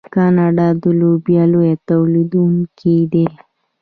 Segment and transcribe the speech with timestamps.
[0.15, 3.25] کاناډا د لوبیا لوی تولیدونکی دی.